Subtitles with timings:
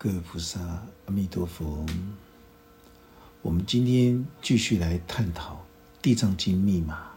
[0.00, 0.60] 各位菩萨，
[1.06, 1.84] 阿弥陀佛。
[3.42, 5.54] 我们今天继续来探讨
[6.00, 7.10] 《地藏经》密码。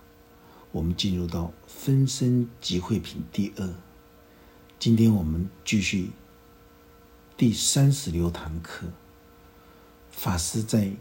[0.72, 3.70] 我们进入到分身集会品第二。
[4.80, 6.10] 今天我们继续
[7.38, 8.88] 第三十六堂课。
[10.10, 10.86] 法师在《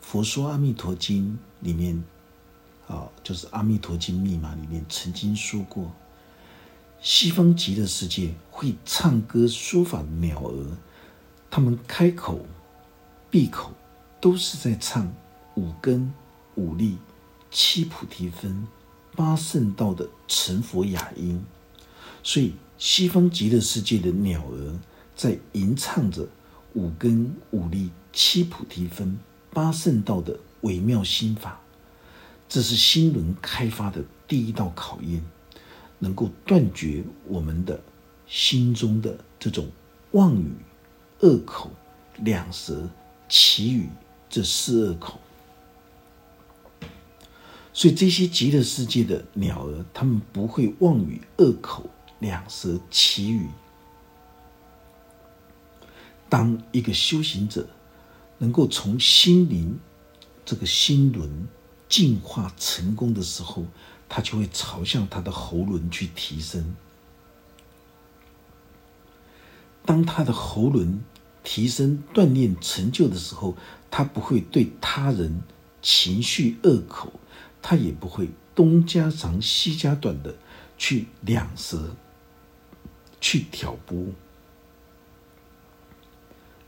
[0.00, 2.02] 佛说阿弥陀经》里面，
[2.88, 5.92] 啊，就是《阿弥陀经》密码里面曾经说过。
[7.00, 10.66] 西方极乐世界会唱歌说法的鸟儿，
[11.50, 12.44] 他们开口、
[13.30, 13.72] 闭口
[14.20, 15.12] 都是在唱
[15.54, 16.12] 五根、
[16.56, 16.98] 五力、
[17.50, 18.66] 七菩提分、
[19.14, 21.44] 八圣道的成佛雅音。
[22.22, 24.78] 所以，西方极乐世界的鸟儿
[25.14, 26.26] 在吟唱着
[26.74, 29.16] 五根、五力、七菩提分、
[29.52, 31.60] 八圣道的微妙心法。
[32.48, 35.22] 这是心轮开发的第一道考验。
[35.98, 37.80] 能够断绝我们的
[38.26, 39.68] 心中的这种
[40.12, 40.50] 妄语、
[41.20, 41.70] 恶口、
[42.18, 42.88] 两舌、
[43.28, 43.88] 绮语
[44.28, 45.20] 这四恶口。
[47.72, 51.88] 所以这些极乐世界的鸟儿，他们不会妄语、恶口、
[52.20, 53.48] 两舌、绮语。
[56.28, 57.68] 当一个修行者
[58.38, 59.78] 能够从心灵
[60.44, 61.46] 这个心轮
[61.88, 63.64] 进化成功的时候，
[64.08, 66.76] 他就会朝向他的喉轮去提升。
[69.84, 71.04] 当他的喉轮
[71.44, 73.56] 提升、锻炼成就的时候，
[73.90, 75.42] 他不会对他人
[75.80, 77.12] 情绪恶口，
[77.62, 80.34] 他也不会东家长西家短的
[80.76, 81.94] 去两舌、
[83.20, 84.06] 去挑拨，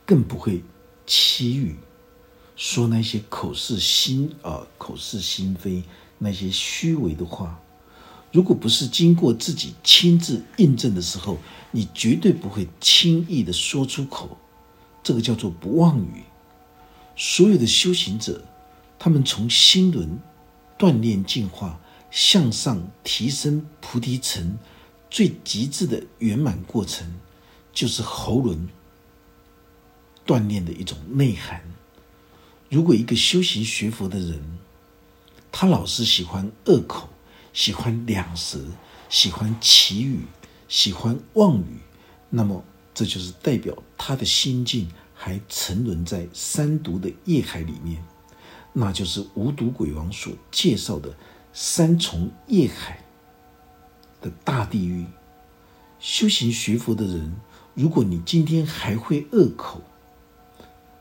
[0.06, 0.62] 更不会
[1.06, 1.76] 欺语，
[2.54, 5.82] 说那些口是心啊，口是心非。
[6.18, 7.60] 那些虚伪的话，
[8.32, 11.38] 如果不是经过自己亲自印证的时候，
[11.70, 14.36] 你绝对不会轻易的说出口。
[15.02, 16.24] 这个叫做不妄语。
[17.16, 18.44] 所有的修行者，
[18.98, 20.18] 他们从心轮
[20.78, 21.80] 锻炼进化，
[22.10, 24.58] 向上提升菩提层
[25.08, 27.14] 最极致的圆满过程，
[27.72, 28.68] 就是喉轮
[30.26, 31.62] 锻炼的一种内涵。
[32.68, 34.58] 如果一个修行学佛的人，
[35.50, 37.08] 他老是喜欢恶口，
[37.52, 38.60] 喜欢两舌，
[39.08, 40.20] 喜欢绮语，
[40.68, 41.78] 喜欢妄语。
[42.30, 42.62] 那么，
[42.94, 48.04] 这就是代表他的心境还沉沦在三毒的业海里面，
[48.72, 51.16] 那就是无毒鬼王所介绍的
[51.52, 53.02] 三重业海
[54.20, 55.06] 的大地狱。
[55.98, 57.34] 修行学佛的人，
[57.74, 59.80] 如果你今天还会恶口，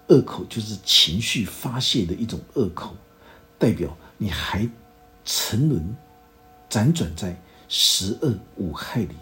[0.07, 2.95] 恶口就是情绪发泄的一种恶口，
[3.59, 3.95] 代表。
[4.17, 4.69] 你还
[5.23, 5.95] 沉沦、
[6.69, 9.15] 辗转在十恶五害里，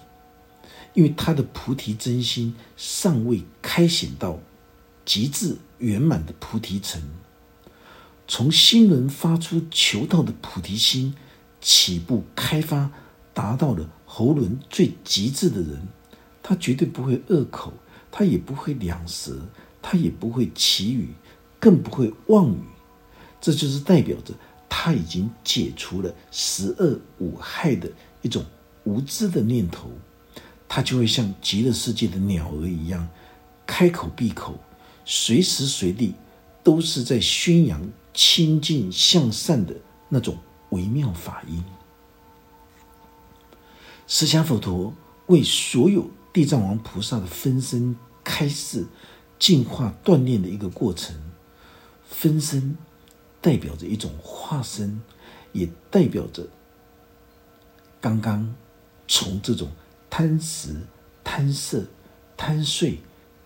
[0.94, 4.40] 因为他的菩提真心尚未开显到
[5.04, 7.02] 极致圆满的菩提层。
[8.28, 11.14] 从心轮发出求道的菩提心
[11.60, 12.92] 起步开发，
[13.34, 15.88] 达到了喉轮最极致的人，
[16.42, 17.74] 他绝对不会恶口，
[18.10, 19.48] 他也不会两舌，
[19.82, 21.14] 他也不会绮语，
[21.60, 22.60] 更不会妄语。
[23.42, 24.34] 这就是代表着。
[24.70, 27.90] 他已经解除了十恶五害的
[28.22, 28.44] 一种
[28.84, 29.90] 无知的念头，
[30.68, 33.08] 他就会像极乐世界的鸟儿一样，
[33.66, 34.60] 开口闭口，
[35.06, 36.14] 随时随地
[36.64, 37.82] 都是在宣扬
[38.14, 39.74] 清净向善的
[40.10, 40.38] 那种
[40.70, 41.64] 微妙法音。
[44.08, 44.94] 释迦佛陀
[45.28, 48.86] 为所有地藏王菩萨的分身开示、
[49.40, 51.16] 净化、锻炼的一个过程，
[52.08, 52.78] 分身。
[53.46, 55.00] 代表着一种化身，
[55.52, 56.48] 也代表着
[58.02, 58.56] 刚刚
[59.08, 59.70] 从这种
[60.10, 60.76] 贪食、
[61.24, 61.86] 贪色、
[62.36, 62.98] 贪睡、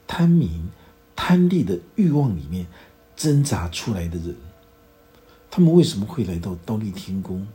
[0.07, 0.69] 贪名、
[1.17, 2.65] 贪利的欲望里面
[3.17, 4.33] 挣扎出来的人。
[5.51, 7.45] 他们为什么会来到刀立天宫？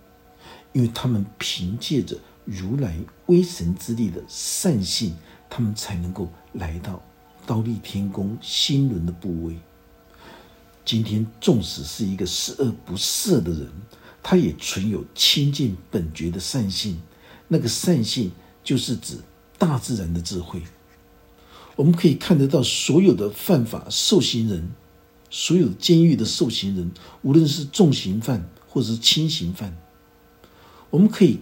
[0.74, 2.94] 因为他们凭借着如来
[3.24, 5.16] 威神之力的善性，
[5.48, 7.02] 他们才能够来到
[7.46, 9.56] 刀立天宫心轮的部位。
[10.84, 13.68] 今天，纵使是一个十恶不赦的人，
[14.22, 17.00] 他也存有清净本觉的善性。
[17.48, 18.30] 那个善性，
[18.62, 19.18] 就是指
[19.56, 20.62] 大自然的智慧。
[21.76, 24.72] 我们可以看得到，所有的犯法受刑人，
[25.30, 26.90] 所有监狱的受刑人，
[27.22, 29.76] 无论是重刑犯或者是轻刑犯，
[30.90, 31.40] 我们可以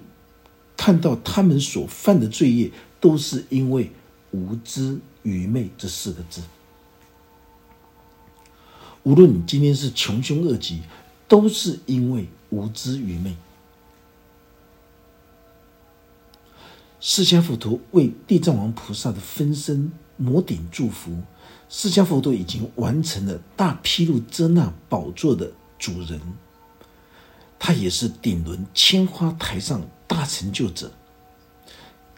[0.77, 3.91] 看到他们所犯的罪业，都是因为
[4.31, 6.43] 无知、愚昧这四个字。
[9.05, 10.83] 无论你今天是穷凶恶极，
[11.27, 13.37] 都是因为无知愚昧。
[17.01, 21.21] 释迦佛陀为地藏王菩萨的分身摩顶祝福。
[21.69, 26.21] 释迦佛陀已经完成了大毗卢遮那宝座的主人，
[27.59, 30.93] 他也是顶轮千花台上大成就者，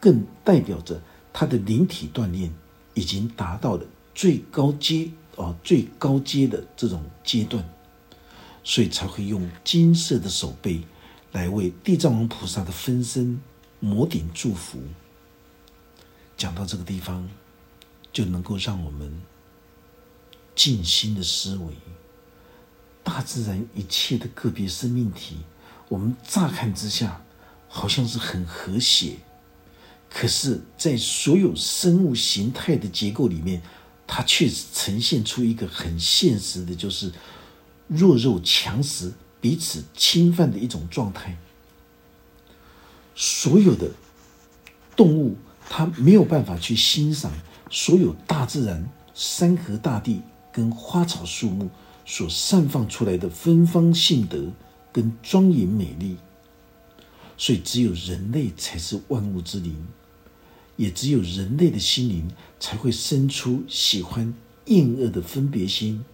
[0.00, 1.00] 更代表着
[1.32, 2.52] 他的灵体锻炼
[2.94, 7.64] 已经达到了最高阶啊最高阶的这种阶段，
[8.62, 10.82] 所以才会用金色的手背
[11.32, 13.40] 来为地藏王菩萨的分身。
[13.80, 14.78] 摩顶祝福，
[16.38, 17.28] 讲到这个地方，
[18.10, 19.20] 就能够让我们
[20.54, 21.74] 静心的思维。
[23.02, 25.36] 大自然一切的个别生命体，
[25.90, 27.22] 我们乍看之下
[27.68, 29.18] 好像是很和谐，
[30.08, 33.60] 可是，在所有生物形态的结构里面，
[34.16, 37.10] 它却呈现出一个很现实的，就是
[37.88, 41.36] 弱肉强食、彼此侵犯的一种状态。
[43.16, 43.90] 所有的
[44.94, 45.36] 动物，
[45.68, 47.32] 它没有办法去欣赏
[47.68, 50.22] 所有大自然、山河大地
[50.52, 51.68] 跟花草树木
[52.06, 54.44] 所散放出来的芬芳性德
[54.92, 56.18] 跟庄严美丽，
[57.36, 59.76] 所以只有人类才是万物之灵，
[60.76, 64.34] 也只有人类的心灵才会生出喜欢
[64.66, 66.04] 厌恶的分别心，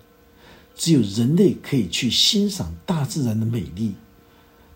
[0.75, 3.95] 只有人类可以去欣赏大自然的美丽。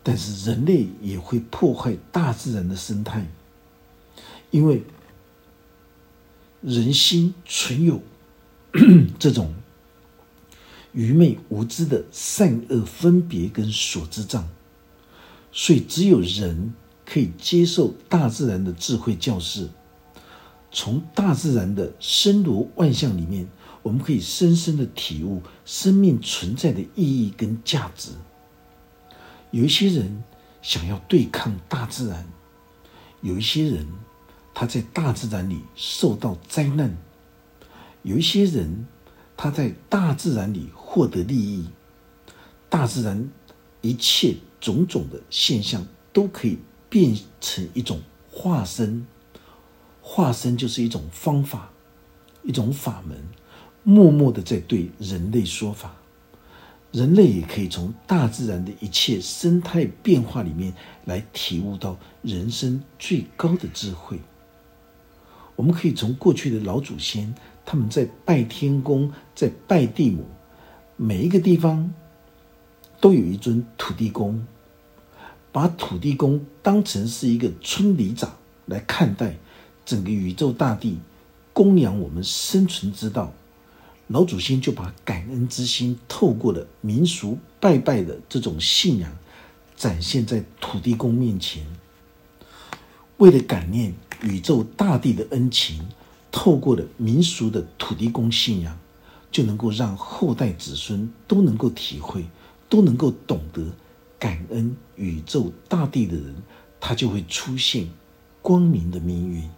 [0.06, 3.26] 但是人类也会破坏大自然的生态，
[4.50, 4.82] 因为
[6.60, 8.02] 人心存有
[9.18, 9.54] 这种
[10.92, 14.46] 愚昧无知的善恶分别跟所知障，
[15.50, 16.74] 所以只有人
[17.06, 19.68] 可以接受大自然的智慧教示，
[20.72, 23.46] 从大自然的森罗万象里面，
[23.82, 28.10] 我们可以深深的体悟生命存在的意义跟价值。
[29.50, 30.24] 有一些人
[30.62, 32.26] 想要对抗大自然，
[33.20, 33.86] 有一些人
[34.52, 36.96] 他在大自然里受到灾难，
[38.02, 38.86] 有一些人
[39.36, 41.66] 他在大自然里获得利益。
[42.68, 43.28] 大自然
[43.82, 46.58] 一切种种的现象都可以
[46.94, 48.00] 变成一种
[48.30, 49.04] 化身，
[50.00, 51.72] 化身就是一种方法，
[52.44, 53.20] 一种法门，
[53.82, 55.96] 默默的在对人类说法。
[56.92, 60.72] 人类也可以从大自然的一切生态变化里面
[61.04, 64.20] 来体悟到人生最高的智慧。
[65.56, 67.34] 我们可以从过去的老祖先，
[67.66, 70.24] 他们在拜天公，在拜地母，
[70.96, 71.92] 每一个地方
[73.00, 74.46] 都有一尊土地公，
[75.54, 78.34] 把土地公当成是一个村里长
[78.66, 79.36] 来看待，
[79.86, 80.98] 整个宇宙大地
[81.52, 83.32] 供养我们生存之道。
[84.08, 89.16] 老祖先就把感恩之心透过了民俗拜拜的这种信仰，
[89.76, 91.64] 展现在土地公面前。
[93.18, 95.86] 为了感念宇宙大地的恩情，
[96.32, 98.76] 透过了民俗的土地公信仰，
[99.30, 102.24] 就能够让后代子孙都能够体会，
[102.68, 103.64] 都能够懂得
[104.18, 106.34] 感恩宇宙大地的人，
[106.80, 107.88] 他就会出现
[108.40, 109.48] 光明的命运。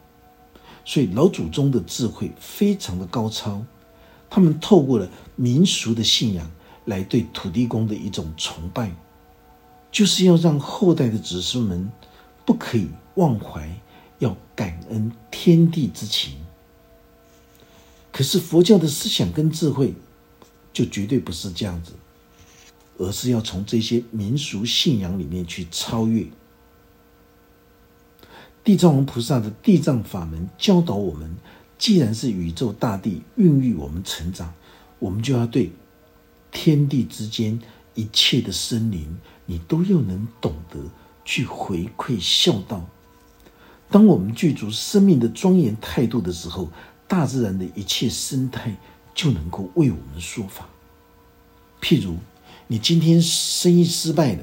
[0.84, 3.64] 所以老祖宗的智慧非常的高超。
[4.28, 6.50] 他们透过了民俗的信仰
[6.84, 8.92] 来对土地公的一种崇拜，
[9.90, 11.90] 就是要让后代的子孙们
[12.44, 13.68] 不可以忘怀，
[14.18, 16.34] 要感恩天地之情。
[18.12, 19.94] 可是佛教的思想跟智慧
[20.72, 21.92] 就绝对不是这样子，
[22.98, 26.26] 而是要从这些民俗信仰里面去超越。
[28.64, 31.36] 地藏王菩萨的地藏法门教导我们。
[31.78, 34.54] 既然是宇宙大地孕育我们成长，
[34.98, 35.70] 我们就要对
[36.50, 37.60] 天地之间
[37.94, 40.78] 一切的生灵，你都要能懂得
[41.22, 42.88] 去回馈孝道。
[43.90, 46.70] 当我们具足生命的庄严态度的时候，
[47.06, 48.74] 大自然的一切生态
[49.14, 50.66] 就能够为我们说法。
[51.82, 52.16] 譬如，
[52.68, 54.42] 你今天生意失败了，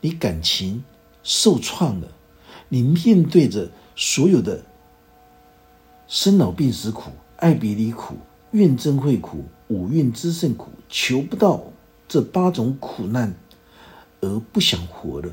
[0.00, 0.84] 你感情
[1.22, 2.08] 受创了，
[2.70, 4.64] 你面对着所有的。
[6.06, 8.16] 生老病死苦，爱别离苦，
[8.52, 11.62] 怨憎会苦，五蕴之胜苦，求不到
[12.08, 13.34] 这八种苦难
[14.22, 15.30] 而不想活了。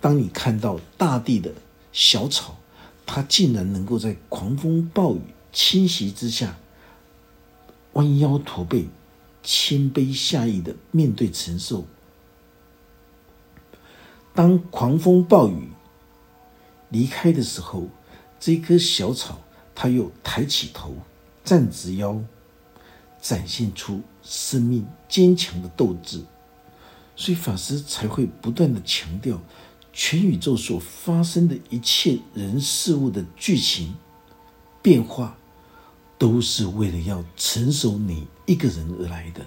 [0.00, 1.52] 当你看到大地的
[1.92, 2.56] 小草，
[3.04, 5.20] 它竟然能够在狂风暴雨
[5.52, 6.56] 侵袭之下
[7.92, 8.88] 弯腰驼背、
[9.42, 11.86] 谦卑下意的面对承受。
[14.34, 15.68] 当狂风暴雨
[16.88, 17.88] 离开的时候，
[18.38, 19.40] 这棵小草。
[19.72, 20.94] 它又抬起头，
[21.42, 22.20] 站直腰，
[23.18, 26.22] 展现出生命坚强的斗志。
[27.16, 29.40] 所以法师才会不断的强调，
[29.90, 33.94] 全宇宙所发生的一切人事物的剧情
[34.82, 35.38] 变化，
[36.20, 39.40] 都是为了要成熟你一个人而来的。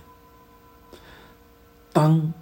[1.93, 2.33] 当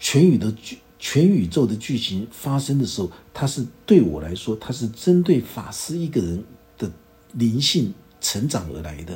[0.00, 0.52] 全宇的、
[0.98, 6.44] 全宇宙的剧情发生的时候，它是对我来说，它是针对法师一个人
[6.76, 6.90] 的
[7.32, 9.14] 灵性成长而来的；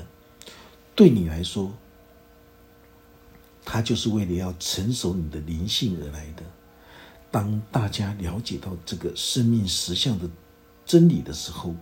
[0.94, 1.72] 对你来说，
[3.64, 6.44] 它就是为了要成熟你的灵性而来的。
[7.32, 10.30] 当大家了解到这个生命实相的
[10.86, 11.74] 真理的时候，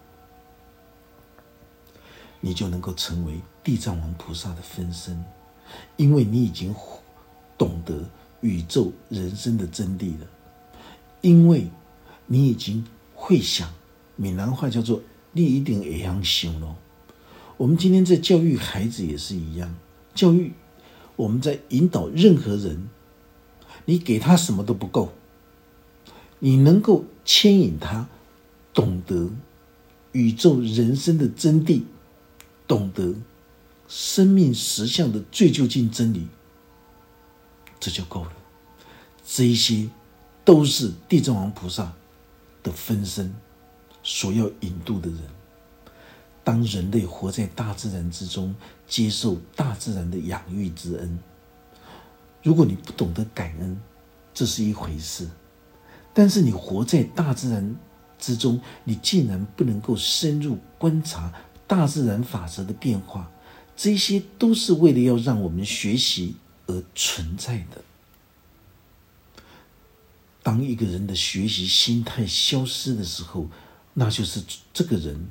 [2.41, 5.25] 你就能够成为地藏王菩萨的分身，
[5.97, 6.75] 因为你已经。
[7.59, 8.09] 懂得
[8.41, 10.27] 宇宙人生的真谛了，
[11.21, 11.69] 因为
[12.25, 12.83] 你已经
[13.15, 13.71] 会想，
[14.17, 16.75] 闽南话叫做“你一定会样想咯”。
[17.59, 19.77] 我们今天在教育孩子也是一样，
[20.15, 20.55] 教育
[21.17, 22.89] 我们在引导任何人，
[23.85, 25.13] 你给他什么都不够，
[26.39, 28.09] 你能够牵引他
[28.73, 29.29] 懂得
[30.13, 31.83] 宇宙人生的真谛，
[32.71, 33.17] 懂得
[33.89, 36.29] 生命实相的最究竟真理。
[37.81, 38.33] 这就够了，
[39.27, 39.91] 这一些
[40.45, 41.93] 都是地藏王菩萨
[42.63, 43.35] 的分身
[44.05, 45.19] 所要引渡的人。
[46.45, 48.55] 当人类活在大自然之中，
[48.87, 51.19] 接受大自然的养育之恩，
[52.41, 53.81] 如果你不懂得感恩，
[54.33, 55.27] 这是一回事；
[56.15, 57.75] 但是你活在大自然
[58.17, 61.33] 之中，你竟然不能够深入观察
[61.71, 63.31] 大自然法则的变化，
[63.77, 66.35] 这些都是为了要让我们学习。
[66.71, 67.83] 而存在的。
[70.41, 73.49] 当一个人的学习心态消失的时候，
[73.95, 74.41] 那就是
[74.73, 75.31] 这个人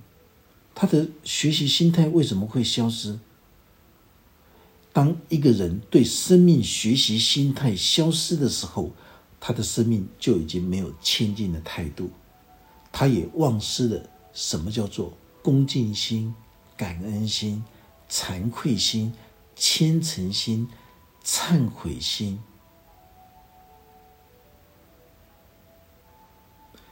[0.76, 3.18] 他的学习心态为什么会消失？
[4.92, 8.92] 当一个人对生命学习心态消失的时候，
[9.40, 12.10] 他的生命就已经没有谦进的态度，
[12.92, 15.18] 他也忘失了什么叫做
[15.50, 16.36] 恭敬心、
[16.78, 17.64] 感恩心、
[18.08, 19.12] 惭愧心、
[19.56, 20.70] 虔诚心。
[21.26, 22.40] 忏悔心，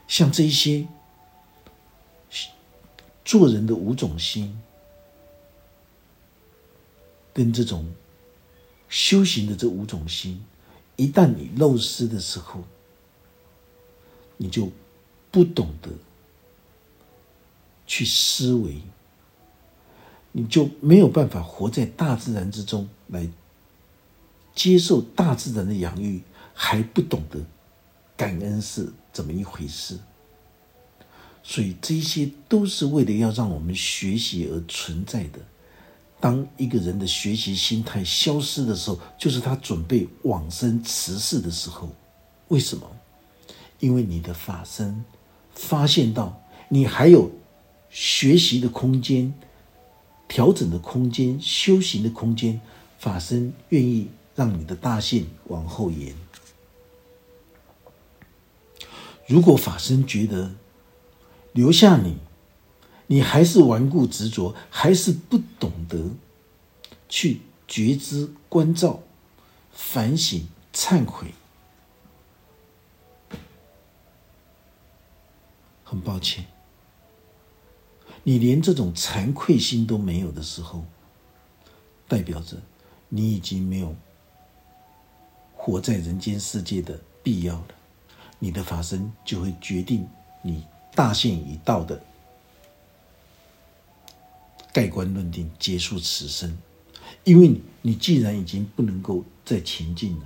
[0.06, 0.86] 像这一些
[3.24, 4.60] 做人的五种心，
[7.32, 7.90] 跟这种
[8.88, 10.44] 修行的这五种心，
[10.96, 12.62] 一旦你漏失的时候，
[14.36, 14.70] 你就
[15.30, 15.90] 不懂得
[17.88, 18.80] 去思维，
[20.30, 23.28] 你就没有办法活在大自然之中来。
[24.54, 26.20] 接受大自然的养育，
[26.52, 27.38] 还不懂得
[28.16, 29.96] 感恩是怎么一回事，
[31.44, 35.38] 所以这些都是为了要让我们学习而存在的。
[36.18, 41.88] 当一个人的学习心态消失的时候，就是他准备往生辞世的时候。
[42.48, 42.84] 为什么？
[43.78, 45.04] 因为你的法身
[45.54, 47.30] 发现到你还有
[47.90, 49.34] 学习的空间、
[50.26, 52.60] 调整的空间、修行的空间，
[52.98, 54.08] 法身愿意。
[54.38, 56.14] 让你的大限往后延。
[59.26, 60.52] 如果法身觉得
[61.52, 62.18] 留下你，
[63.08, 66.12] 你还是顽固执着，还是不懂得
[67.08, 69.02] 去觉知、关照、
[69.72, 71.34] 反省、忏悔，
[75.82, 76.46] 很抱歉，
[78.22, 80.84] 你连这种惭愧心都没有的时候，
[82.06, 82.56] 代表着
[83.08, 83.94] 你已经没有。
[85.54, 87.68] 活在人间世界的必要了，
[88.38, 90.08] 你的法身就会决定
[90.40, 92.00] 你大限已到的
[94.72, 96.56] 盖棺论定，结束此生。
[97.24, 100.24] 因为你既然已经不能够再前进了，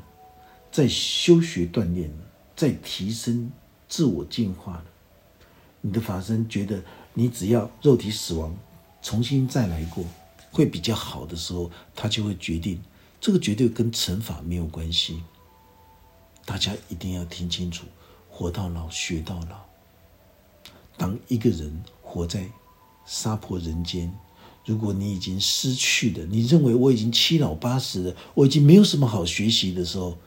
[0.70, 2.16] 再修学锻炼了，
[2.54, 3.50] 再提升
[3.88, 4.84] 自我进化了，
[5.80, 6.84] 你的法身觉得
[7.14, 8.54] 你只要肉体死亡，
[9.02, 10.04] 重新再来过
[10.50, 12.80] 会比较好的时候，他就会决定。
[13.20, 15.22] 这个绝对跟惩罚没有关系，
[16.44, 17.84] 大家一定要听清楚：
[18.28, 19.60] 活到老，学到老。
[20.96, 22.48] 当一个人活在
[23.06, 24.12] 杀破人间，
[24.64, 30.18] 如果你已经失去了，你认为我已经七老八十了，我已经没有什么好学习的时候，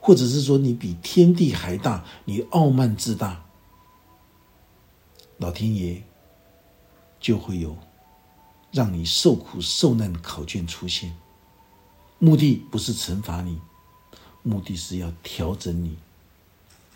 [0.00, 3.44] 或者是说你比天地还大，你傲慢自大，
[5.38, 6.04] 老天爷
[7.20, 7.76] 就会有
[8.72, 11.14] 让你受苦受难的考卷出现。
[12.18, 13.58] 目的不是惩罚你，
[14.42, 15.96] 目的是要调整你。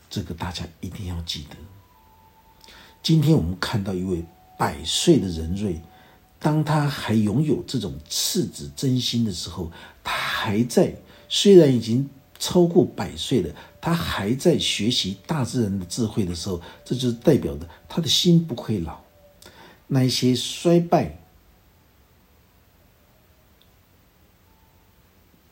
[0.09, 1.57] 这个大家一定要记得。
[3.03, 4.25] 今天我们看到一位
[4.59, 5.81] 百岁的人瑞，
[6.39, 9.71] 当他还拥有这种赤子真心的时候，
[10.03, 10.95] 他还在。
[11.29, 12.11] 虽然已经
[12.41, 18.99] 超过百岁了，他还在学习大自然的智慧的时候，这就是代表的他的心不会老。
[19.93, 21.19] 那一些衰败、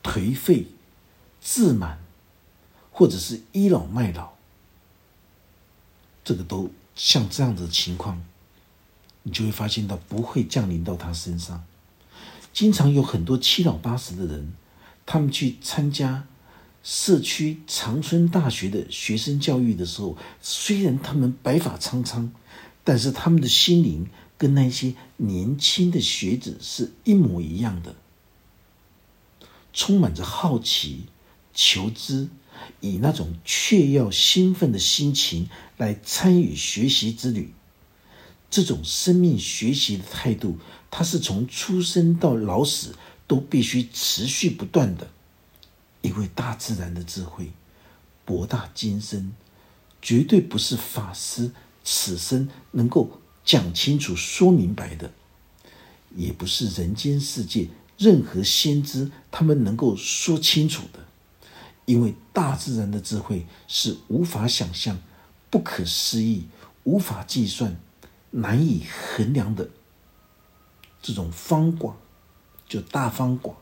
[0.01, 0.67] 颓废、
[1.41, 1.99] 自满，
[2.89, 4.31] 或者是倚老卖老，
[6.23, 8.23] 这个都像这样子的情况，
[9.23, 11.65] 你就会发现到不会降临到他身上。
[12.53, 14.53] 经常有很多七老八十的人，
[15.05, 16.25] 他们去参加
[16.81, 22.31] 社区长春大学的学生教育的时候，虽然他们白发苍苍，
[22.85, 24.07] 但是他们的心灵。
[24.39, 27.93] 跟那些年轻的学子是一模一样的，
[29.73, 31.07] 充满着好奇、
[31.53, 32.29] 求知，
[32.79, 37.53] 以那种雀跃兴奋的心情来参与学习之旅。
[38.49, 40.57] 这种生命学习的态度，
[40.89, 42.95] 它是从出生到老死
[43.27, 45.11] 都必须持续不断的。
[46.01, 47.51] 因为大自然的智慧
[48.23, 49.33] 博大精深，
[50.01, 51.51] 绝对不是法师
[51.83, 53.19] 此生能够。
[53.43, 55.11] 讲清楚、说明白的，
[56.15, 61.05] 也不是人间世界任何先知他们能够说清楚的，
[61.85, 64.99] 因为大自然的智慧是无法想象、
[65.49, 66.47] 不可思议、
[66.83, 67.79] 无法计算、
[68.31, 68.83] 难以
[69.15, 69.69] 衡量的
[71.01, 71.97] 这种方广，
[72.67, 73.57] 就大方广。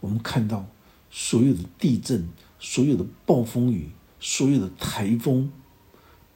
[0.00, 0.66] 我们看到
[1.10, 2.28] 所有的地震、
[2.58, 3.90] 所有的暴风雨、
[4.20, 5.52] 所有的台风，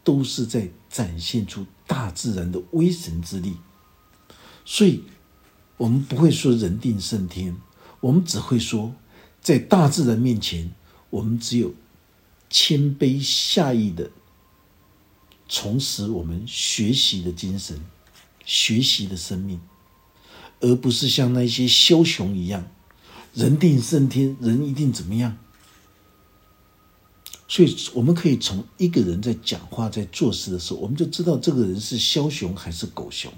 [0.04, 1.66] 都是在展现出。
[1.84, 3.58] 大自然的威神之力，
[4.64, 5.02] 所以，
[5.76, 7.54] 我们不会说人定胜天，
[8.00, 8.94] 我们只会说，
[9.42, 10.72] 在大自然面前，
[11.10, 11.74] 我们只有
[12.48, 14.10] 谦卑下意的
[15.46, 17.78] 重拾我们学习的精神、
[18.46, 19.60] 学习的生命，
[20.60, 22.66] 而不是像那些枭雄一样，
[23.34, 25.36] 人定胜天，人一定怎么样。
[27.52, 33.30] 所以，我们可以从一个人在讲话、在做事的时候，我们就知道这个人是枭雄还是狗熊。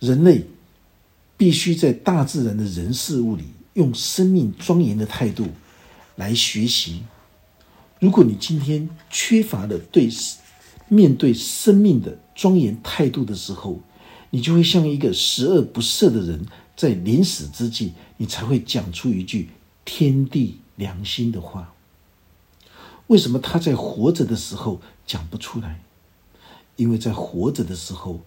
[0.00, 0.44] 人类
[1.36, 3.44] 必须在大自然的人事物里，
[3.74, 5.46] 用生命庄严的态度
[6.16, 7.04] 来学习。
[8.00, 10.10] 如果你今天缺乏了对
[10.88, 13.78] 面对生命的庄严态度的时候，
[14.30, 16.44] 你就会像一个十恶不赦的人，
[16.76, 19.50] 在临死之际，你才会讲出一句
[19.84, 21.72] 天地良心的话。
[23.10, 25.80] 为什么他在活着的时候讲不出来？
[26.76, 28.20] 因为在活着的时候，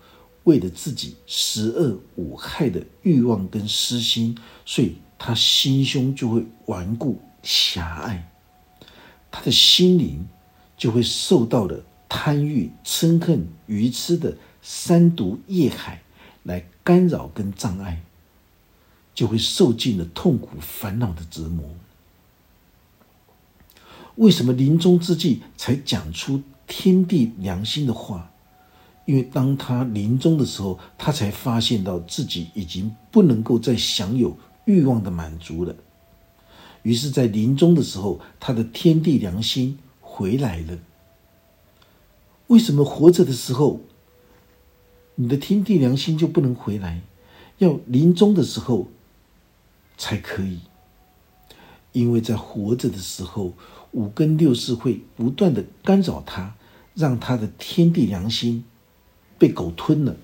[0.43, 8.30] 为了自己十恶五害的欲望跟私心，所以他心胸就会顽固狭隘，
[9.32, 10.28] 他的心灵
[10.78, 16.04] 就会受到了贪欲、嗔恨、愚痴的三毒业海
[16.43, 18.04] 来干扰跟障碍，
[19.15, 21.63] 就会受尽了痛苦烦恼的折磨。
[24.15, 28.30] 为什么临终之际才讲出天地良心的话？
[29.06, 35.76] 因为当他临终的时候，他才发现到自己已经不能够再享有欲望的满足了。
[36.84, 40.78] 于是，在临终的时候，他的天地良心回来了。
[42.47, 43.82] 为什么活着的时候，
[45.15, 47.02] 你的天地良心就不能回来？
[47.58, 48.88] 要临终的时候
[49.97, 50.60] 才可以？
[51.91, 53.54] 因为在活着的时候。
[53.93, 56.56] 五根六识会不断的干扰他，
[56.93, 58.65] 让他的天地良心
[59.39, 60.17] 被狗吞了，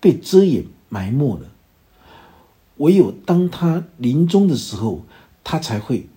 [0.00, 1.50] 被遮掩埋没了。
[2.78, 5.04] 唯有当他临终的时候，
[5.44, 6.08] 他才会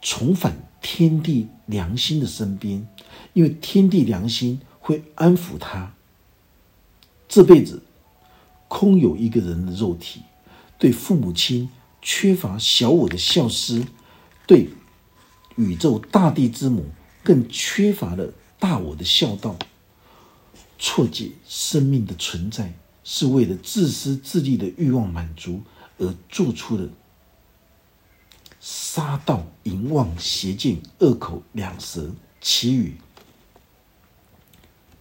[0.00, 2.88] 重返天地良心的身边，
[3.34, 5.94] 因为天地良心会安抚他。
[7.28, 7.82] 这辈子
[8.68, 10.22] 空有一个人的肉体，
[10.78, 11.68] 对父母亲。
[12.00, 13.84] 缺乏小我的孝思，
[14.46, 14.70] 对
[15.56, 16.86] 宇宙大地之母
[17.22, 19.56] 更缺乏了大我的孝道，
[20.78, 22.72] 错解生命的存在
[23.04, 25.62] 是为了自私自利的欲望满足
[25.98, 26.88] 而做出的
[28.60, 32.96] 杀盗淫妄邪见恶口两舌绮语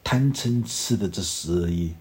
[0.03, 1.93] 贪嗔痴的这十二业，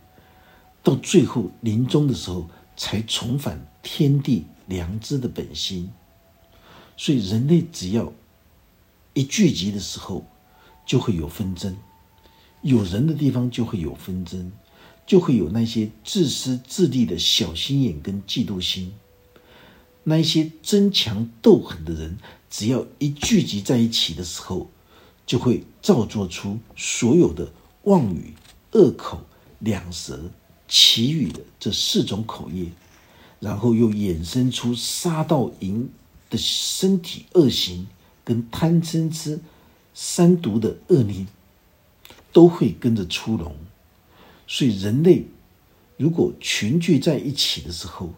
[0.82, 4.46] 到最后临终的时候才重返天地。
[4.66, 5.90] 良知的本心，
[6.96, 8.12] 所以人类只要
[9.14, 10.26] 一聚集的时候，
[10.84, 11.72] 就会有纷争；
[12.62, 14.52] 有人的地方就会有纷争，
[15.06, 18.92] 就会有那些自私自利的小心眼跟嫉妒心。
[20.04, 24.70] 那一些争强斗狠的人，只要一聚集在一起的时候，
[25.26, 27.52] 就会造作出所有的
[27.84, 28.34] 妄语、
[28.72, 29.20] 恶口、
[29.58, 30.30] 两舌、
[30.68, 32.66] 绮语的这四种口业。
[33.38, 35.88] 然后又衍生出杀盗淫
[36.30, 37.86] 的身体恶行，
[38.24, 39.40] 跟贪嗔痴
[39.94, 41.26] 三毒的恶念，
[42.32, 43.54] 都会跟着出笼。
[44.46, 45.26] 所以，人类
[45.96, 48.14] 如果群聚在一起的时候，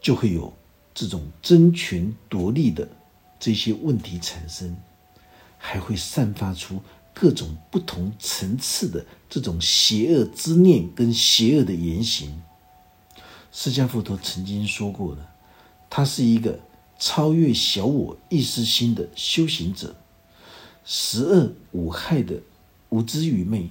[0.00, 0.52] 就会有
[0.94, 2.88] 这种争权夺利的
[3.38, 4.76] 这些问题产生，
[5.58, 6.80] 还会散发出
[7.12, 12.42] 各种不同层次的这种邪恶之念跟邪恶的言行。
[13.52, 15.26] 释迦佛陀曾经说过的，
[15.88, 16.60] 他是一个
[16.98, 19.96] 超越小我意识心的修行者，
[20.84, 22.40] 十恶五害的
[22.90, 23.70] 无知愚昧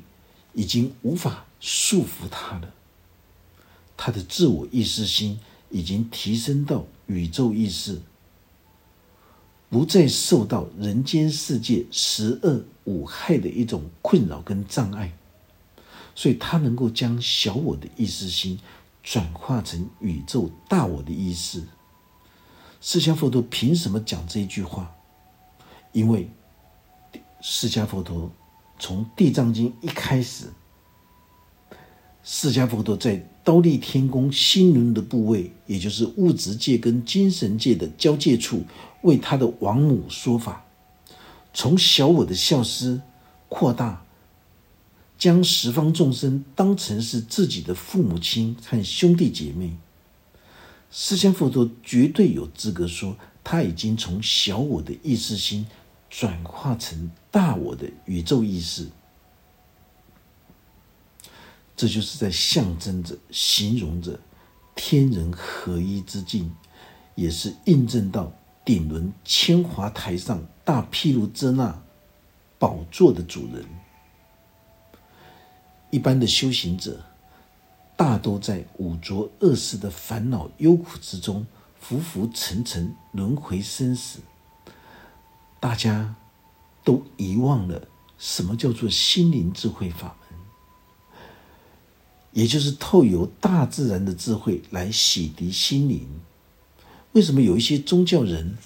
[0.53, 2.73] 已经无法束缚他了。
[3.95, 5.39] 他的自我意识心
[5.69, 8.01] 已经提升到宇宙意识，
[9.69, 15.13] 不再受到人间世界十恶五害的一种困扰跟障碍，
[16.15, 18.59] 所以他能够将小我的意识心。
[19.09, 21.63] 转化成宇宙大我的意识。
[22.79, 24.95] 释迦佛陀凭什么讲这一句话？
[25.93, 26.29] 因为
[27.41, 28.31] 释迦佛陀
[28.77, 30.53] 从《地藏经》一开始，
[32.23, 38.61] 释迦佛陀在刀立天宫心轮的部位，也就是物质界跟精神界的交界处，
[39.01, 40.63] 为他的王母说法，
[41.51, 43.01] 从小我的孝思
[43.47, 44.05] 扩大。
[45.19, 49.77] 将十方众生当成是自己的父母亲和兄弟姐妹，
[50.89, 55.67] 释迦佛陀绝对有资格说，他已经从小我的意识心
[56.09, 58.87] 转化成大我的宇宙意识。
[61.75, 64.17] 这就是在象征着、形容着
[64.73, 66.49] 天人合一之境，
[67.15, 68.31] 也是印证到
[68.63, 71.83] 顶轮千华台上大毗卢遮那
[72.57, 73.65] 宝座的主人。
[75.91, 77.03] 一般的修行者，
[77.97, 81.45] 大都在五浊恶世的烦恼忧苦之中
[81.79, 84.19] 浮浮沉沉轮回生死。
[85.59, 86.15] 大家
[86.83, 90.39] 都遗忘了什么叫做心灵智慧法门，
[92.33, 96.07] 也就是透由大自然的智慧来洗涤心灵。
[97.13, 98.57] 为什么有一些宗教人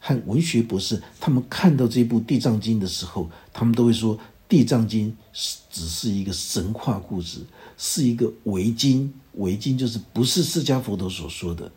[0.00, 4.16] 和文学博士，他们看到这部《地藏经》的时候，他们都会说？
[4.50, 7.46] 《地藏经》是只是一个神话故事，
[7.78, 9.14] 是一个伪经。
[9.34, 11.70] 伪经就是不是释迦佛陀所说的，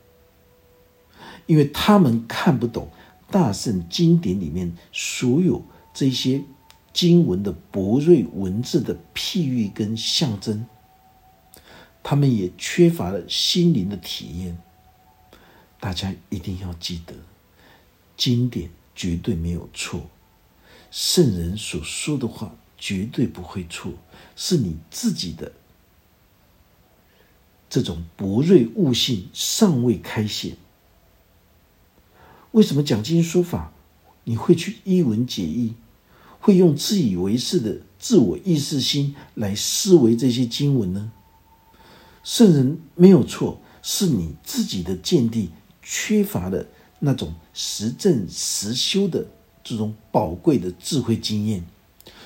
[1.45, 2.89] 因为他们看不懂
[3.29, 6.43] 大圣经典里面所有这些
[6.91, 10.65] 经文的博瑞文字的譬喻跟象征，
[12.01, 14.57] 他们也缺乏了心灵的体验。
[15.79, 17.13] 大家一定要记得，
[18.17, 20.09] 经典绝对没有错，
[20.89, 22.55] 圣人所说的话。
[22.85, 23.93] 绝对不会错，
[24.35, 25.53] 是你自己的
[27.69, 30.57] 这种博锐悟性尚未开显。
[32.51, 33.71] 为什么讲经说法，
[34.25, 35.75] 你会去一文解义，
[36.41, 41.13] 会用自以为是的自我意识心来思维这些经文呢？
[42.21, 46.65] 圣人没有错，是你自己的见地缺乏了
[46.99, 49.25] 那种实证实修的
[49.63, 51.63] 这种宝贵的智慧经验。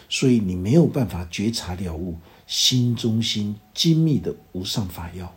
[0.10, 5.34] 所以你没有办法觉察了悟心中心精密的无上法要。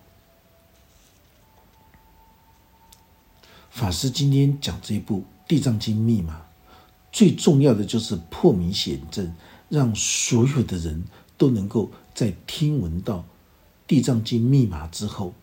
[3.70, 6.42] 法师今天讲这部《地藏经》密码，
[7.10, 9.32] 最重要的就是破迷显正，
[9.68, 11.04] 让所有的人
[11.36, 13.18] 都能够在听闻到
[13.86, 15.34] 《地藏经》密码之后，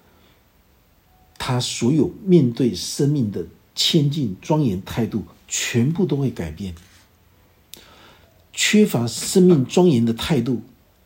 [1.38, 6.76] 他所有面对生命的谦敬庄严态度，全部都会改变。
[8.70, 10.62] 缺乏生命庄严的态度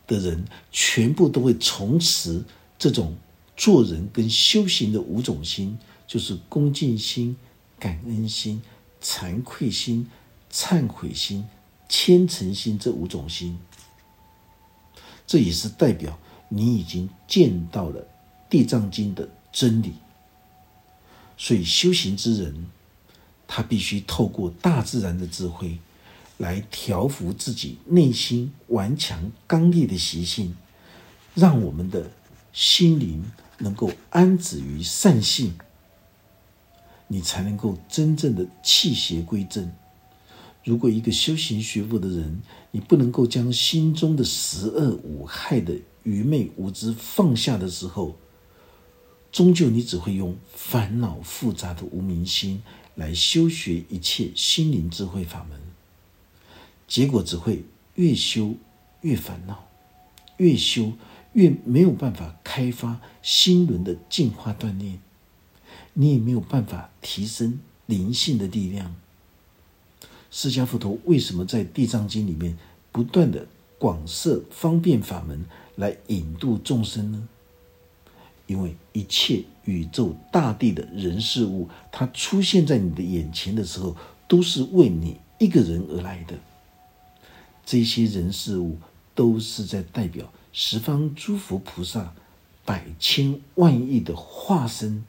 [0.08, 2.42] 的人，全部都会重拾
[2.76, 3.14] 这种
[3.56, 7.36] 做人跟修行的五种心，就是恭敬心、
[7.78, 8.60] 感恩心、
[9.00, 10.08] 惭愧心、
[10.50, 11.44] 忏悔心、
[11.88, 13.56] 虔诚心这五种心。
[15.24, 18.00] 这也是代表你已经见到了
[18.50, 19.92] 《地藏经》的真理。
[21.38, 22.66] 所以，修行之人，
[23.46, 25.78] 他必须透过大自然的智慧。
[26.42, 30.56] 来调服自己内心顽强刚烈的习性，
[31.36, 32.10] 让我们的
[32.52, 33.22] 心灵
[33.58, 35.54] 能够安止于善性，
[37.06, 39.70] 你才能够真正的弃邪归正。
[40.64, 48.16] 如果一个修行学佛的人，你不能够将心中的十恶五害的愚昧无知放下的时候，
[49.30, 52.60] 终究你只会用烦恼复杂的无明心
[52.96, 55.61] 来修学一切心灵智慧法门。
[56.92, 58.54] 结果只会越修
[59.00, 59.66] 越烦恼，
[60.36, 60.92] 越修
[61.32, 64.98] 越没有办法开发心轮的净化锻炼。
[65.94, 68.94] 你也没有办法提升灵性的力量。
[70.30, 72.58] 释迦佛陀为什么在《地藏经》里面
[72.90, 73.46] 不断的
[73.78, 77.26] 广设方便法门来引渡众生呢？
[78.46, 83.96] 因为一切宇宙大地的人事物，它出现在你的眼前的时候，
[84.28, 86.38] 都是为你一个人而来的。
[87.64, 88.78] 这些人事物
[89.14, 92.12] 都是在代表十方诸佛菩萨
[92.64, 95.04] 百千万亿的化身，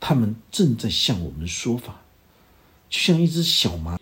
[0.00, 2.00] 他们正在向我们说法，
[2.88, 3.98] 就像一只小蚂。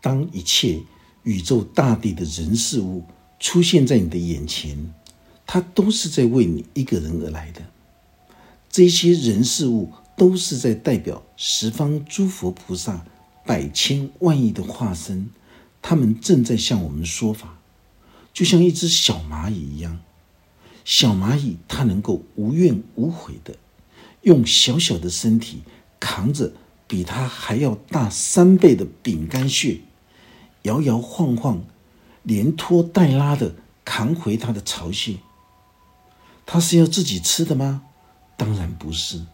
[0.00, 0.80] 当一切
[1.22, 3.04] 宇宙大地的人事物
[3.38, 4.94] 出现在你的眼前，
[5.46, 7.62] 它都是在为你一个人而来的。
[8.70, 13.04] 这些人事物都是在代表十方诸佛菩萨
[13.44, 15.30] 百千万亿的化身。
[15.80, 17.58] 他们正在向我们说法，
[18.32, 20.00] 就像一只小蚂蚁一样。
[20.84, 23.56] 小蚂蚁它能够无怨无悔的，
[24.22, 25.62] 用小小的身体
[26.00, 26.52] 扛着
[26.86, 29.80] 比它还要大三倍的饼干屑，
[30.62, 31.62] 摇摇晃晃，
[32.22, 35.16] 连拖带拉的扛回它的巢穴。
[36.46, 37.82] 它是要自己吃的吗？
[38.38, 39.26] 当然不是，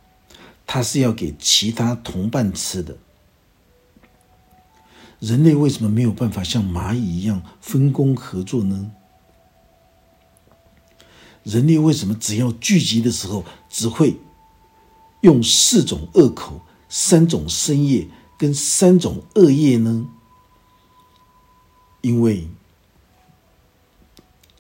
[0.66, 2.96] 它是要给其他同伴吃的。
[5.24, 8.92] 人类为什么没有办法像蚂蚁一样分工合作呢？
[11.44, 14.18] 人类为什么只要聚集的时候，只会
[15.22, 16.60] 用四种恶口、
[16.90, 18.06] 三种深业
[18.36, 20.06] 跟三种恶业呢？
[22.02, 22.46] 因为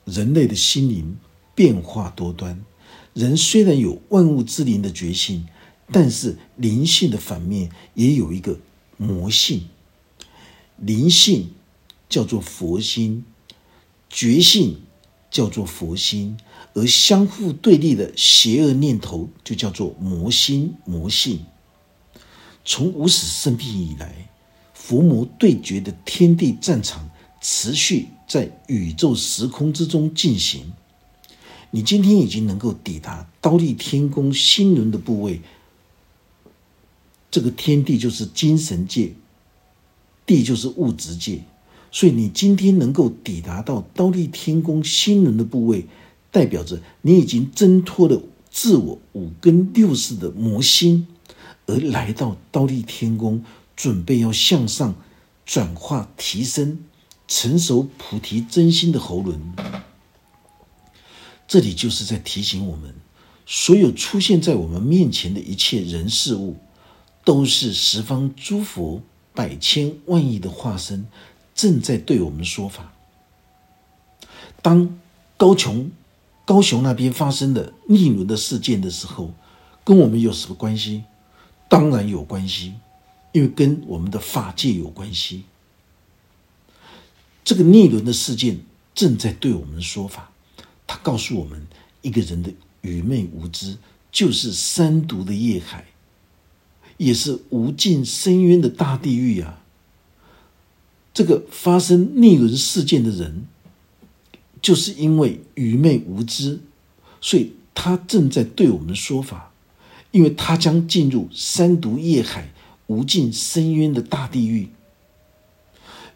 [0.06, 1.18] 人类的心灵
[1.54, 2.64] 变化多端，
[3.12, 5.46] 人虽然有万物之灵的觉性，
[5.92, 8.58] 但是灵性的反面也有一个
[8.96, 9.68] 魔性。
[10.76, 11.50] 灵性
[12.08, 13.24] 叫做佛心，
[14.10, 14.80] 觉性
[15.30, 16.36] 叫做佛心，
[16.74, 21.40] 而相互对立的邪恶念头就叫做魔心魔性。
[22.64, 24.30] 从无始生命以来，
[24.72, 27.10] 佛魔对决的天地战场
[27.40, 30.72] 持续在宇宙时空之中进行。
[31.70, 35.40] 你今天已经能够抵达刀立天宫心轮的部位，
[37.30, 39.12] 这个天地就是精神界。
[40.26, 41.42] 地就是物质界，
[41.92, 45.86] 所以你今天能够抵达到刀立天宫心轮的部位，
[46.30, 51.06] 代表着你已经挣脱了自我五根六识的魔心，
[51.66, 53.44] 而来到刀立天宫，
[53.76, 54.94] 准备要向上
[55.44, 56.78] 转化提升，
[57.28, 59.40] 成熟菩提真心的喉轮。
[61.46, 62.94] 这里就是在提醒我们，
[63.44, 66.56] 所有出现在我们面前的一切人事物，
[67.24, 69.02] 都是十方诸佛。
[69.34, 71.06] 百千万亿的化身
[71.54, 72.92] 正在对我们说法。
[74.62, 74.98] 当
[75.36, 75.90] 高雄、
[76.44, 79.34] 高雄那边发生的逆轮的事件的时候，
[79.84, 81.04] 跟我们有什么关系？
[81.68, 82.74] 当然有关系，
[83.32, 85.44] 因为跟我们的法界有关系。
[87.44, 88.60] 这个逆轮的事件
[88.94, 90.30] 正在对我们说法，
[90.86, 91.66] 他告诉我们，
[92.00, 93.76] 一个人的愚昧无知
[94.12, 95.84] 就是三毒的业海。
[96.96, 99.60] 也是无尽深渊的大地狱啊！
[101.12, 103.46] 这个发生逆轮事件的人，
[104.62, 106.60] 就是因为愚昧无知，
[107.20, 109.52] 所以他正在对我们说法，
[110.10, 112.52] 因为他将进入三毒业海、
[112.86, 114.68] 无尽深渊的大地狱。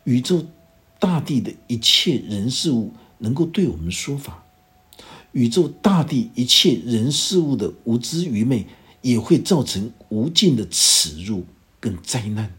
[0.05, 0.47] 宇宙
[0.99, 4.45] 大地的一切人事物能够对我们说法，
[5.33, 8.67] 宇宙大地一切人事物的无知愚昧。
[9.03, 11.47] 也会造成无尽的耻辱
[11.81, 12.53] 跟灾难，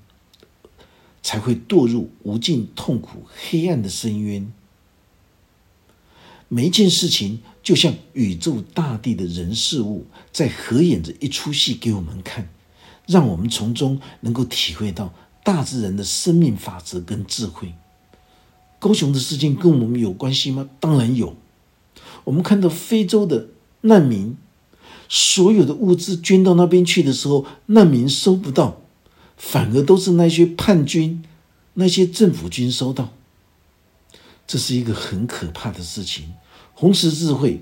[1.21, 4.51] 才会堕入无尽痛苦黑暗的深渊。
[6.47, 12.49] 每一件事情就像宇宙大地的人事物，在合演着一出戏给我们看，
[13.05, 17.73] 让我们从中能够体会到大自然的生命法则跟智慧。
[18.79, 20.69] 高雄的事情跟我们有关系吗？
[20.79, 21.35] 当然有。
[22.23, 23.49] 我们看到非洲的
[23.81, 24.37] 难民。
[25.11, 28.79] 所有的物资捐到那边去的时候，难民收不到，
[29.35, 31.23] 反而都是那些叛军、
[31.73, 33.09] 那些政府军收到。
[34.45, 36.33] 这是一个很可怕的事情。
[36.75, 37.61] 红十字会，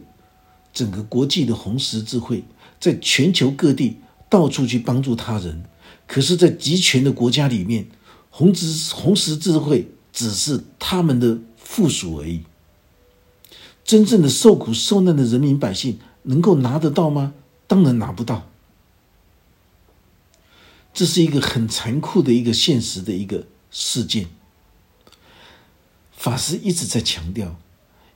[0.73, 2.43] 整个国际的红十字会，
[2.79, 3.97] 在全球各地
[4.29, 5.63] 到处去帮助他人，
[6.05, 7.87] 可是，在集权的国家里面，
[8.29, 12.43] 红十红十字会只是他们的附属而已。
[13.85, 15.97] 真正的受苦受难的人民百姓。
[16.27, 17.33] 能够拿得到吗？
[17.67, 18.47] 当然拿不到。
[20.93, 24.27] 这是一个很残酷的一个现实的一个事件。
[26.11, 27.59] 法师一直在强调，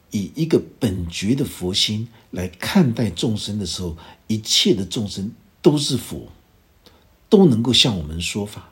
[0.09, 3.97] 以一个本觉的佛心来看待众生的时候，
[4.27, 6.29] 一切的众生都是佛，
[7.29, 8.69] 都能够向我们说法。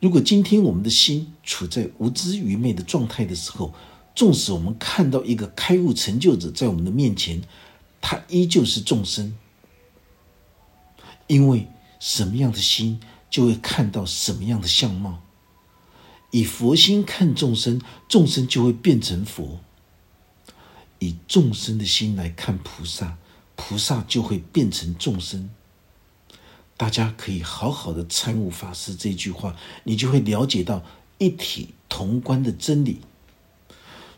[0.00, 3.74] 如果今天我们的心处在无知愚昧的状态的时候，
[4.14, 7.42] 纵使我们看到一个开悟成就者在我们的面前，
[8.02, 9.34] 他依旧是众生。
[11.28, 15.22] 因为什么样的心，就会看到什么样的相貌。
[16.30, 19.60] 以佛心看众生，众生就会变成佛；
[20.98, 23.16] 以众生的心来看菩萨，
[23.54, 25.48] 菩萨就会变成众生。
[26.76, 30.82] 大家可以好好的参悟法师这句话，你就会了解到
[31.18, 33.00] 一体同观的真理。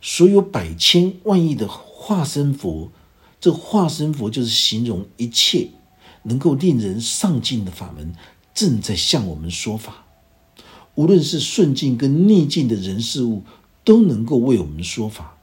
[0.01, 2.91] 所有百千万亿的化身佛，
[3.45, 5.69] 这化身佛就是形容一切
[6.23, 8.15] 能够令人上进的法门，
[8.55, 10.07] 正在向我们说法。
[10.95, 13.43] 无论是顺境跟逆境的人事物，
[13.85, 15.37] 都能够为我们说法。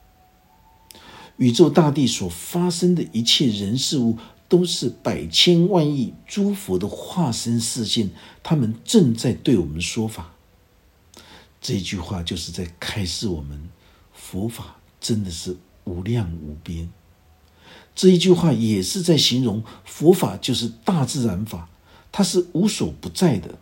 [1.37, 4.17] 宇宙大地所发生的一切人事物。
[4.49, 8.09] 都是百千万亿诸佛的化身视线，
[8.43, 10.33] 他们正在对我们说法。
[11.61, 13.69] 这句话就是在开示我们，
[14.11, 16.91] 佛法真的是无量无边。
[18.01, 21.69] 这一句话也是在形容佛法就是大自然法，
[22.11, 23.59] 它是无所不在的。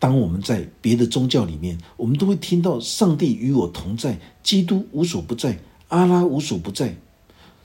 [0.00, 6.96] 当我们在别的宗教里面，我们都会听到上帝与我同在，基督无所不在，阿拉无所不在。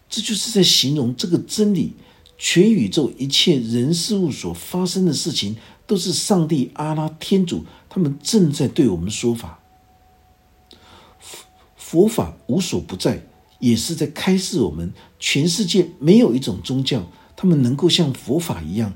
[0.07, 1.95] 这就是在形容这个真理，
[2.37, 5.55] 全宇宙一切人事物所发生的事情，
[5.87, 9.59] 都是上帝、阿拉、天主他们正在对我们说法。
[11.75, 13.25] 佛法无所不在，
[13.63, 18.93] 也是在开示我们：全世界没有一种宗教，他们能够像佛法一样，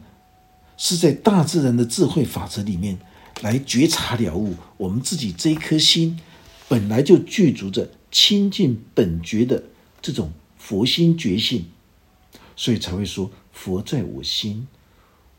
[0.75, 2.99] 是在大自然的智慧法则里面
[3.41, 4.56] 来觉察了悟。
[4.75, 6.19] 我们自己这一颗心
[6.67, 9.63] 本来就具足着清净本觉的
[10.01, 10.32] 这种。
[10.60, 11.63] 佛心觉性，
[12.58, 14.67] 所以才会说佛在我心，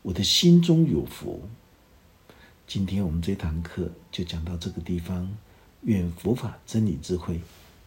[0.01, 1.39] 我的心中有佛。
[2.65, 5.29] 今天我们这堂课就讲到这个地方，
[5.81, 7.39] 愿佛法真理智慧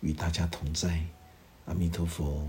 [0.03, 1.05] 与大家同在，
[1.67, 2.49] 阿弥陀佛。